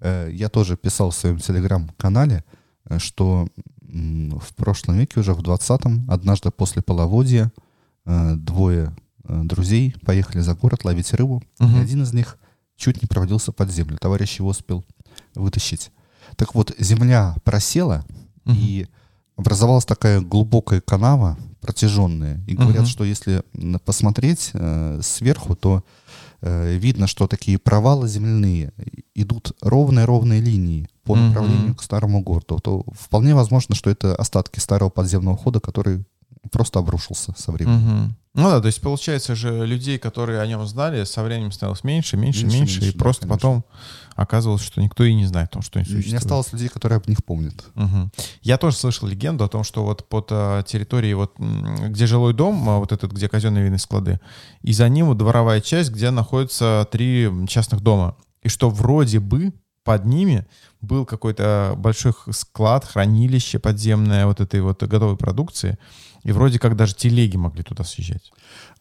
[0.00, 2.44] Э, Я тоже писал в своем телеграм-канале,
[2.84, 3.48] э, что
[3.80, 7.50] в прошлом веке, уже в 20-м, однажды после половодья
[8.04, 8.94] двое
[9.44, 11.42] друзей поехали за город ловить рыбу.
[11.58, 11.80] И Мгм.
[11.80, 12.38] один из них
[12.76, 13.98] чуть не провалился под землю.
[13.98, 14.84] Товарищ его успел
[15.34, 15.90] вытащить.
[16.36, 18.04] Так вот, земля просела,
[18.44, 18.56] Мгм.
[18.58, 18.86] и
[19.36, 22.42] образовалась такая глубокая канава, протяженная.
[22.46, 22.86] И говорят, Мгм.
[22.86, 23.42] что если
[23.84, 25.82] посмотреть э, сверху, то
[26.42, 28.72] э, видно, что такие провалы земляные
[29.14, 32.58] идут ровные-ровные линии по направлению к старому городу.
[32.60, 36.02] То вполне возможно, что это остатки старого подземного хода, который
[36.52, 37.78] просто обрушился со временем.
[37.78, 38.16] Мгм.
[38.34, 42.16] Ну да, то есть получается же людей, которые о нем знали, со временем становилось меньше,
[42.16, 43.36] меньше, Меньше, меньше, меньше, и да, просто конечно.
[43.38, 43.64] потом
[44.14, 46.22] оказывалось, что никто и не знает о том, что они Не существуют.
[46.22, 47.64] осталось людей, которые об них помнят.
[47.74, 48.12] Мгм.
[48.42, 52.68] Я тоже слышал легенду о том, что вот под а, территорией, вот, где жилой дом,
[52.68, 54.20] а, вот этот, где казенные винные склады,
[54.62, 58.16] и за ним вот дворовая часть, где находятся три частных дома.
[58.42, 59.52] И что вроде бы
[59.84, 60.46] под ними
[60.80, 65.78] был какой-то большой склад, хранилище подземное вот этой вот готовой продукции.
[66.22, 68.30] И вроде как даже телеги могли туда съезжать.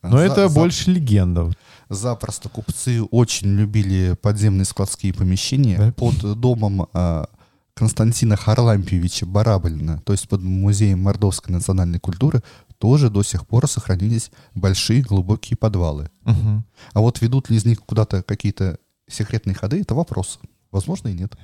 [0.01, 1.51] Но За- это за- больше легенда.
[1.87, 5.91] Запросто купцы очень любили подземные складские помещения Да?
[5.93, 7.27] под домом а,
[7.73, 12.43] Константина Харлампьевича Барабалина, то есть под музеем мордовской национальной культуры,
[12.77, 16.09] тоже до сих пор сохранились большие глубокие подвалы.
[16.25, 16.65] Мгм.
[16.93, 20.39] А вот ведут ли из них куда-то какие-то секретные ходы, это вопрос.
[20.71, 21.35] Возможно и нет.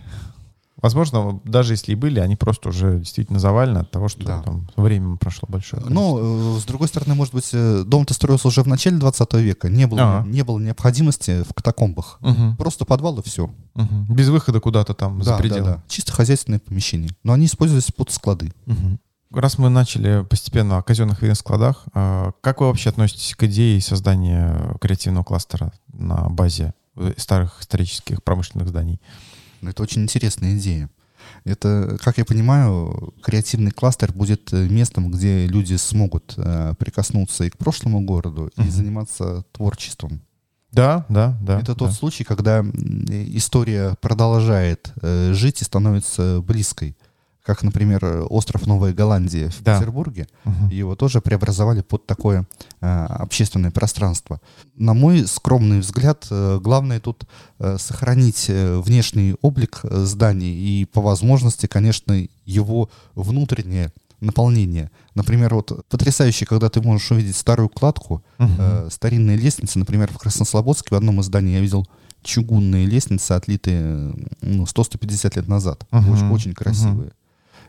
[0.82, 4.42] Возможно, даже если и были, они просто уже действительно завалены от того, что Да.
[4.44, 5.82] там время прошло большое.
[5.82, 5.94] количество.
[5.94, 9.70] Но, э, с другой стороны, может быть, э, дом-то строился уже в начале 20 века.
[9.70, 10.28] Не было, Ага.
[10.28, 12.18] не было необходимости в катакомбах.
[12.20, 12.58] Мгм.
[12.58, 13.50] Просто подвал и все.
[13.74, 14.14] Мгм.
[14.14, 15.66] Без выхода куда-то там за Да, да, пределы.
[15.66, 15.84] да.
[15.88, 17.10] Чисто хозяйственное помещение.
[17.24, 18.54] Но они использовались под склады.
[18.66, 19.00] Мгм.
[19.32, 23.82] Раз мы начали постепенно о казенных винных складах, а, как вы вообще относитесь к идее
[23.82, 26.74] создания креативного кластера на базе
[27.18, 29.00] старых исторических промышленных зданий?
[29.62, 30.90] Ну, Это очень интересная идея.
[31.44, 37.50] Это, как я понимаю, креативный кластер будет э, местом, где люди смогут э, прикоснуться и
[37.50, 38.72] к прошлому городу, и Мгм.
[38.72, 40.22] заниматься творчеством.
[40.72, 41.60] Да, да, да.
[41.60, 41.96] Это тот да.
[41.96, 46.96] случай, когда м, история продолжает э, жить и становится близкой.
[47.46, 49.78] Как, например, остров Новая Голландия в Да.
[49.78, 50.28] Петербурге.
[50.46, 50.70] Мгм.
[50.70, 52.46] Его тоже преобразовали под такое
[52.82, 54.42] э, общественное пространство.
[54.76, 57.26] На мой скромный взгляд, э, главное тут
[57.60, 64.90] э, сохранить э, внешний облик э, зданий и по возможности, конечно, его внутреннее наполнение.
[65.14, 68.56] Например, вот потрясающе, когда ты можешь увидеть старую кладку, Мгм.
[68.58, 69.78] э, старинные лестницы.
[69.78, 71.86] Например, в Краснослободске в одном из зданий я видел
[72.24, 75.86] чугунные лестницы, отлитые ну, 100-150 лет назад.
[75.92, 76.12] Мгм.
[76.12, 77.12] Очень, очень красивые.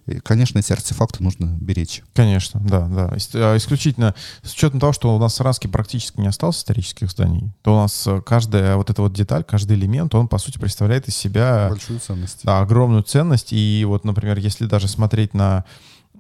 [0.07, 2.03] И, конечно, эти артефакты нужно беречь.
[2.15, 3.11] Конечно, да, да.
[3.35, 7.53] А, Исключительно с учетом того, что у нас в Саранске практически не осталось исторических зданий,
[7.63, 11.09] то у нас э, каждая вот эта вот деталь, каждый элемент, он, по сути, представляет
[11.09, 12.41] из себя Большую ценность.
[12.45, 13.53] да, огромную ценность.
[13.53, 15.65] И вот, например, если даже смотреть на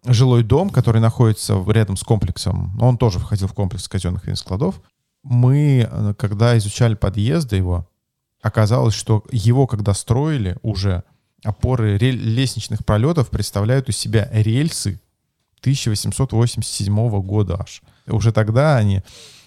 [0.04, 4.80] жилой дом, который находится рядом с комплексом, он тоже входил в комплекс казенных складов,
[5.22, 7.88] мы, э, когда изучали подъезды его,
[8.42, 11.04] оказалось, что его, когда строили уже,
[11.46, 15.00] опоры лестничных пролетов представляют из себя рельсы
[15.60, 17.82] 1887 года аж.
[18.06, 19.02] уже тогда они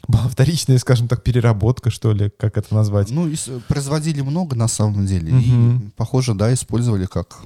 [0.08, 3.12] была вторичная, скажем так, переработка, что ли, как это назвать?
[3.12, 3.30] Ну,
[3.68, 5.34] производили много на самом деле.
[5.34, 5.42] Угу.
[5.42, 7.42] И, похоже, да, использовали как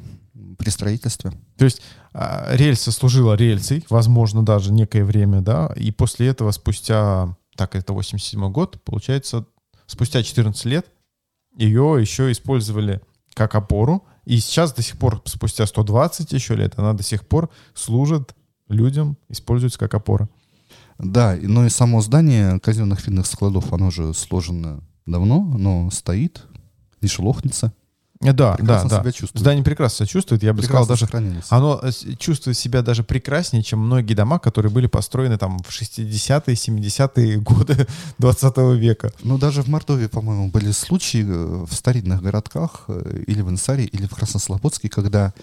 [0.58, 1.34] при строительстве.
[1.58, 1.82] То есть
[2.14, 7.94] а, рельса служила рельсой, возможно, даже некое время, да, и после этого спустя, так, это
[7.94, 9.46] 87 год, получается,
[9.88, 10.88] спустя 14 лет
[11.58, 13.02] ее еще использовали
[13.34, 17.50] как опору, и сейчас до сих пор, спустя 120 еще лет, она до сих пор
[17.74, 18.36] служит
[18.70, 20.30] людям, используется как опора.
[20.98, 26.44] Да, но и само здание казенных финных складов, оно же сложено давно, но стоит,
[27.02, 27.74] не шелохнется.
[28.24, 29.02] Э, да, прекрасно да, да.
[29.02, 29.42] Себя чувствует.
[29.42, 30.44] Здание прекрасно себя чувствует.
[30.44, 34.72] Я бы прекрасно сказал, даже оно э, чувствует себя даже прекраснее, чем многие дома, которые
[34.72, 37.88] были построены там в 60-е, 70-е годы
[38.20, 39.12] 20 века.
[39.24, 42.88] Ну, даже в Мордовии, по-моему, были случаи э, в старинных городках
[43.28, 45.34] или в Инсаре, или в Краснослободске, когда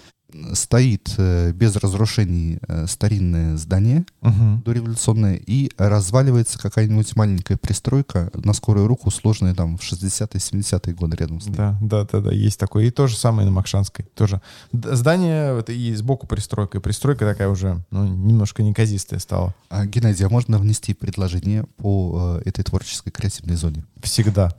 [0.53, 4.61] стоит э, без разрушений э, старинное здание угу.
[4.65, 11.17] дореволюционное, и разваливается какая-нибудь маленькая пристройка на скорую руку, сложная там в 60-е, 70-е годы
[11.17, 11.55] рядом с ней.
[11.55, 12.85] Да, да, да, да, есть такое.
[12.85, 14.05] И то же самое на Макшанской.
[14.15, 14.41] Тоже.
[14.71, 19.53] Здание, это и сбоку пристройка, и пристройка такая уже ну, немножко неказистая стала.
[19.69, 23.85] А, Геннадий, а можно внести предложение по э, этой творческой креативной зоне?
[24.01, 24.53] Всегда.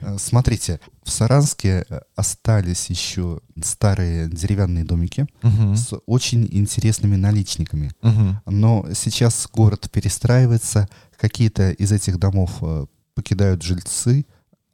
[0.00, 5.74] Э, смотрите, в Саранске э, остались еще старые деревянные домики угу.
[5.76, 7.92] с очень интересными наличниками.
[8.02, 8.52] Угу.
[8.52, 14.26] Но сейчас город перестраивается, какие-то из этих домов э, покидают жильцы,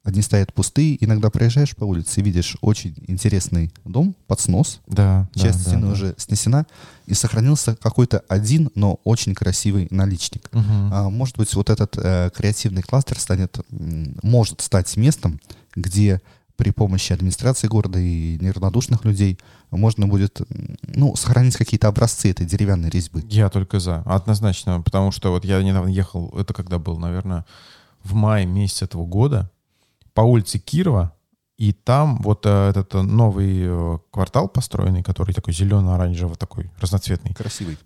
[0.02, 1.02] они стоят пустые.
[1.04, 4.80] Иногда проезжаешь по улице и видишь очень интересный дом под снос.
[4.86, 6.66] Да, Часть да, стены да, уже снесена.
[7.06, 10.48] И сохранился какой-то один, но очень красивый наличник.
[10.52, 10.64] Угу.
[10.92, 13.58] А, может быть, вот этот э, креативный кластер станет,
[14.22, 15.40] может стать местом,
[15.74, 16.20] где
[16.56, 19.38] при помощи администрации города и неравнодушных людей
[19.70, 20.42] можно будет,
[20.82, 23.24] ну, сохранить какие-то образцы этой деревянной резьбы.
[23.30, 27.46] Я только за, однозначно, потому что вот я недавно ехал, это когда был, наверное,
[28.02, 29.50] в мае месяце этого года,
[30.14, 31.14] по улице Кирова,
[31.60, 37.34] и там вот э, этот новый э, квартал построенный, который такой зелено-оранжевый, такой разноцветный.
[37.34, 37.76] Красивый.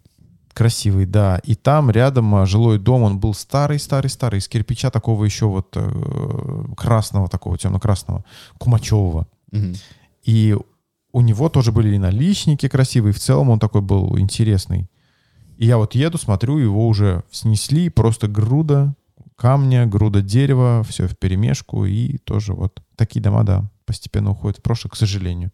[0.52, 1.38] Красивый, да.
[1.38, 6.64] И там рядом э, жилой дом, он был старый-старый-старый, из кирпича такого еще вот э,
[6.76, 8.24] красного, такого темно-красного,
[8.58, 9.26] кумачевого.
[9.50, 9.74] Угу.
[10.22, 10.56] И
[11.12, 14.88] у него тоже были и наличники красивые, в целом он такой был интересный.
[15.56, 18.94] И я вот еду, смотрю, его уже снесли, просто груда
[19.36, 24.62] камня, груда дерева, все в перемешку, и тоже вот такие дома, да, постепенно уходят в
[24.62, 25.52] прошлое, к сожалению.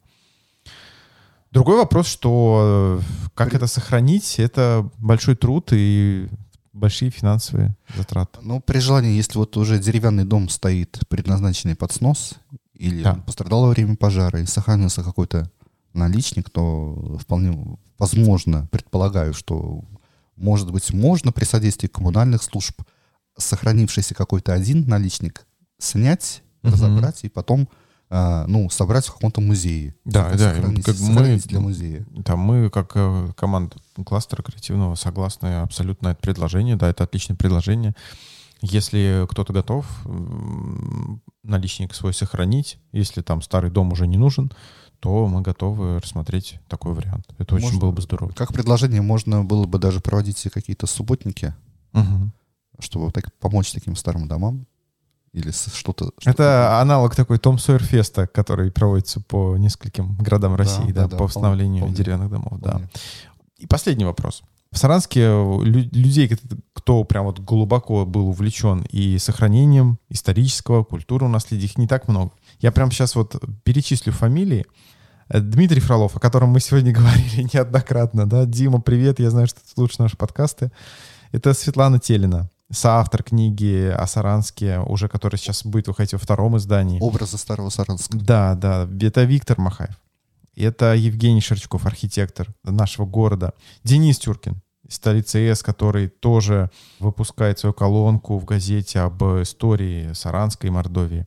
[1.51, 6.29] Другой вопрос, что э, как это сохранить, это большой труд и
[6.73, 8.39] большие финансовые затраты.
[8.43, 12.35] Ну, при желании, если вот уже деревянный дом стоит, предназначенный под снос,
[12.75, 13.15] или да.
[13.15, 15.51] пострадал во время пожара, и сохранился какой-то
[15.93, 19.85] наличник, то вполне возможно, предполагаю, что,
[20.37, 22.81] может быть, можно при содействии коммунальных служб
[23.37, 25.47] сохранившийся какой-то один наличник
[25.79, 26.73] снять, угу.
[26.73, 27.69] разобрать и потом
[28.13, 29.95] а, ну, собрать в каком-то музее.
[30.05, 32.05] Да, да, как мы, для музея.
[32.11, 36.75] Да, мы как э, команда кластера креативного согласны абсолютно это предложение.
[36.75, 37.95] Да, это отличное предложение.
[38.63, 39.87] Если кто-то готов
[41.45, 44.53] наличник свой сохранить, если там старый дом уже не нужен,
[44.99, 47.27] то мы готовы рассмотреть такой вариант.
[47.39, 48.33] Это можно, очень было бы здорово.
[48.33, 51.55] Как предложение можно было бы даже проводить какие-то субботники,
[51.93, 52.33] угу.
[52.81, 54.67] Чтобы так, помочь таким старым домам
[55.33, 56.11] или что-то...
[56.19, 61.09] Что это аналог такой Том Сойер Феста, который проводится по нескольким городам России, да, да,
[61.09, 62.65] да по восстановлению помню, деревянных домов, помню.
[62.65, 62.81] да.
[63.59, 64.43] И последний вопрос.
[64.73, 65.29] В Саранске
[65.63, 66.31] людей,
[66.75, 72.31] кто прям вот глубоко был увлечен и сохранением исторического, культурного наследия, их не так много.
[72.61, 74.67] Я прям сейчас вот перечислю фамилии.
[75.29, 79.69] Дмитрий Фролов, о котором мы сегодня говорили неоднократно, да, Дима, привет, я знаю, что ты
[79.75, 80.71] слушаешь наши подкасты.
[81.33, 87.01] Это Светлана Телина, соавтор книги о Саранске, уже который сейчас будет выходить во втором издании.
[87.01, 88.17] Образы старого Саранска.
[88.17, 88.89] Да, да.
[89.01, 89.99] Это Виктор Махаев.
[90.57, 93.55] Это Евгений Шерчков, архитектор нашего города.
[93.85, 100.69] Денис Тюркин, из столицы ЕС, который тоже выпускает свою колонку в газете об истории Саранской
[100.69, 101.27] и Мордовии.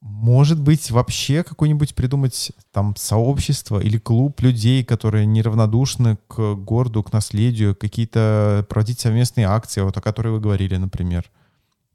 [0.00, 7.12] Может быть, вообще какое-нибудь придумать там сообщество или клуб людей, которые неравнодушны к городу, к
[7.12, 11.30] наследию, какие-то проводить совместные акции, вот о которой вы говорили, например.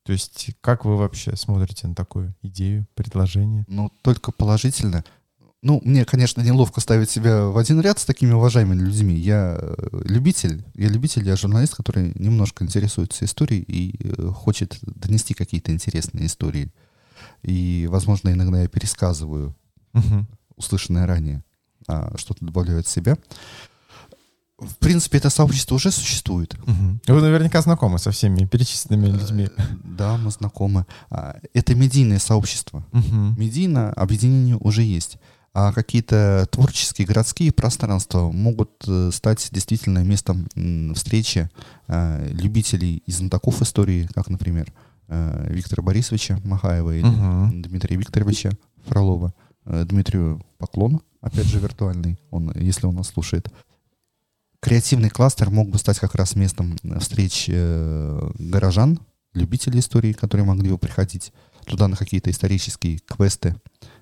[0.03, 3.63] То есть как вы вообще смотрите на такую идею, предложение?
[3.69, 5.05] Ну, только положительно.
[5.61, 9.15] Ну, мне, конечно, неловко ставить себя в один ряд с такими уважаемыми людьми.
[9.15, 15.33] Я э, любитель, я любитель, я журналист, который немножко интересуется историей и э, хочет донести
[15.33, 16.73] какие-то интересные истории
[17.43, 19.55] и, возможно, иногда я пересказываю
[19.93, 20.25] угу.
[20.55, 21.43] услышанное ранее,
[21.87, 23.17] а, что-то добавляю от себя.
[24.57, 26.55] В принципе, это сообщество уже существует.
[26.65, 27.01] Мгм.
[27.07, 29.49] Вы наверняка знакомы со всеми перечисленными людьми.
[29.83, 30.85] Да, мы знакомы.
[31.09, 32.85] А, Это медийное сообщество.
[32.91, 33.35] Мгм.
[33.37, 35.17] Медийно объединение уже есть.
[35.53, 40.47] А какие-то творческие городские пространства могут э, стать действительно местом
[40.95, 41.47] встречи
[41.87, 47.61] э, любителей и знатоков истории, как, например, э, Виктора Борисовича Махаева или Мгм.
[47.61, 48.51] Дмитрия Викторовича
[48.87, 49.33] Фролова.
[49.65, 53.47] Э, Дмитрию поклон, опять же, виртуальный, он, если он нас слушает.
[54.59, 58.99] Креативный кластер мог бы стать как раз местом встреч э, горожан,
[59.33, 61.33] любителей истории, которые могли бы приходить
[61.65, 63.55] туда на какие-то исторические квесты,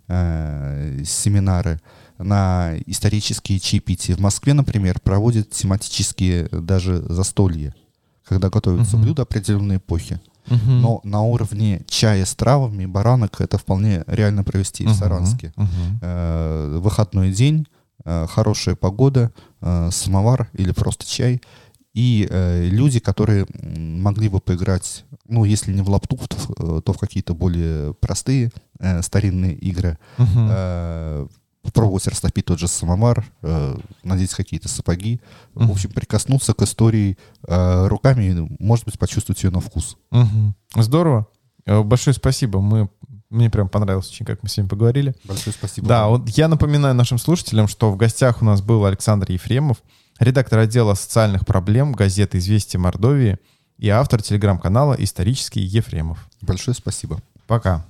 [0.07, 1.79] э, семинары,
[2.17, 4.15] на исторические чаепития.
[4.15, 7.73] В Москве, например, проводят тематические даже застолья,
[8.23, 9.05] когда готовятся Мгм.
[9.05, 10.19] блюда определенной эпохи.
[10.47, 10.81] Мгм.
[10.81, 14.95] Но на уровне чая с травами, баранок это вполне реально провести в Мгм.
[14.95, 15.53] Саранске.
[15.55, 15.99] Мгм.
[16.01, 17.67] Э, выходной день,
[18.05, 19.31] э, хорошая погода,
[19.61, 21.41] э, самовар или просто чай.
[21.93, 26.81] И э, люди, которые могли бы поиграть, ну, если не в лапту, то, в- э,
[26.81, 29.97] то в какие-то более простые э, старинные игры.
[30.17, 30.47] Мгм.
[30.51, 31.27] Э,
[31.61, 35.21] попробовать растопить тот же самовар, э, надеть какие-то сапоги.
[35.53, 35.67] Мгм.
[35.67, 39.97] В общем, прикоснуться к истории э, руками, может быть, почувствовать ее на вкус.
[40.11, 40.55] Мгм.
[40.75, 41.27] Здорово.
[41.65, 42.61] Э, Большое спасибо.
[42.61, 42.89] Мы,
[43.29, 45.13] мне прям понравилось очень, как мы с вами поговорили.
[45.23, 45.87] Большое спасибо.
[45.87, 49.77] Да, вот я напоминаю нашим слушателям, что в гостях у нас был Александр Ефремов,
[50.19, 53.37] редактор отдела социальных проблем газеты «Известия Мордовии»
[53.77, 56.27] и автор телеграм-канала «Исторический Ефремов».
[56.41, 57.21] Большое спасибо.
[57.47, 57.85] Пока.